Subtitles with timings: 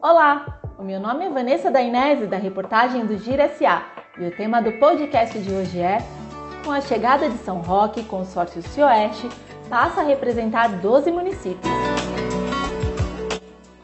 [0.00, 3.82] Olá, o meu nome é Vanessa Dainese, da reportagem do Gira SA,
[4.18, 5.98] e o tema do podcast de hoje é
[6.64, 9.28] Com a chegada de São Roque, consórcio Cioeste
[9.68, 11.70] passa a representar 12 municípios.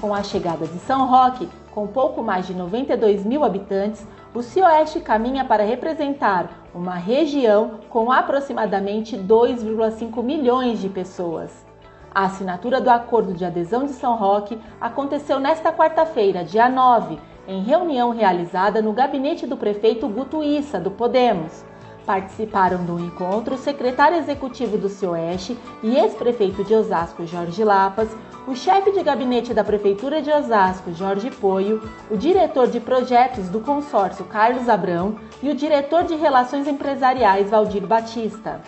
[0.00, 5.00] Com a chegada de São Roque, com pouco mais de 92 mil habitantes, o Cioeste
[5.00, 11.66] caminha para representar uma região com aproximadamente 2,5 milhões de pessoas.
[12.14, 17.62] A assinatura do acordo de adesão de São Roque aconteceu nesta quarta-feira, dia 9, em
[17.62, 21.64] reunião realizada no gabinete do prefeito Guto Issa, do Podemos.
[22.06, 28.08] Participaram do encontro o secretário executivo do CIOeste e ex-prefeito de Osasco, Jorge Lapas,
[28.46, 31.80] o chefe de gabinete da Prefeitura de Osasco, Jorge Poio,
[32.10, 37.86] o diretor de projetos do consórcio, Carlos Abrão, e o diretor de relações empresariais, Valdir
[37.86, 38.60] Batista.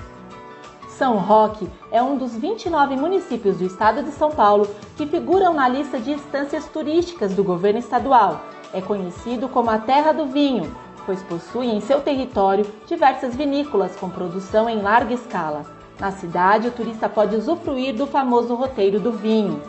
[0.96, 5.68] São Roque é um dos 29 municípios do estado de São Paulo que figuram na
[5.68, 8.42] lista de instâncias turísticas do governo estadual.
[8.72, 10.72] É conhecido como a Terra do Vinho,
[11.06, 15.64] pois possui em seu território diversas vinícolas com produção em larga escala.
[15.98, 19.62] Na cidade, o turista pode usufruir do famoso roteiro do vinho.